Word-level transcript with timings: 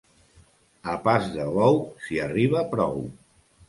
A 0.93 0.95
pas 1.05 1.29
de 1.37 1.47
bou, 1.59 1.79
s'hi 2.07 2.21
arriba 2.29 2.69
prou. 2.77 3.03